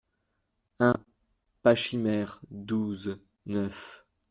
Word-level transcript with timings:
un; 0.79 0.95
Pachymère, 1.61 2.39
douze, 2.49 3.19
neuf. 3.45 4.03